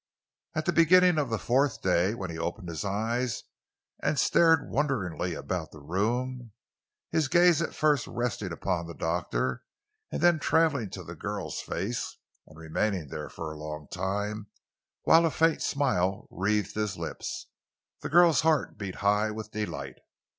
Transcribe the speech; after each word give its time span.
And 0.55 0.63
at 0.63 0.65
the 0.65 0.73
beginning 0.73 1.19
of 1.19 1.29
the 1.29 1.37
fourth 1.37 1.83
day, 1.83 2.15
when 2.15 2.31
he 2.31 2.37
opened 2.39 2.69
his 2.69 2.83
eyes 2.83 3.43
and 4.01 4.17
stared 4.17 4.67
wonderingly 4.67 5.35
about 5.35 5.69
the 5.71 5.79
room, 5.79 6.53
his 7.11 7.27
gaze 7.27 7.61
at 7.61 7.75
first 7.75 8.07
resting 8.07 8.51
upon 8.51 8.87
the 8.87 8.95
doctor, 8.95 9.63
and 10.11 10.19
then 10.19 10.39
traveling 10.39 10.89
to 10.89 11.03
the 11.03 11.13
girl's 11.13 11.61
face, 11.61 12.17
and 12.47 12.57
remaining 12.57 13.09
there 13.09 13.29
for 13.29 13.51
a 13.51 13.59
long 13.59 13.87
time, 13.91 14.47
while 15.03 15.23
a 15.23 15.29
faint 15.29 15.61
smile 15.61 16.27
wreathed 16.31 16.73
his 16.73 16.97
lips, 16.97 17.45
the 17.99 18.09
girl's 18.09 18.41
heart 18.41 18.79
beat 18.79 18.95
high 19.05 19.29
with 19.29 19.51
delight. 19.51 19.99